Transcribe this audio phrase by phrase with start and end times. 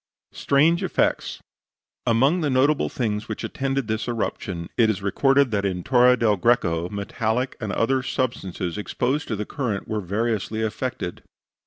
[0.31, 1.41] STRANGE EFFECTS
[2.07, 6.37] Among the notable things which attended this eruption, it is recorded that in Torre del
[6.37, 11.21] Greco metallic and other substances exposed to the current were variously affected.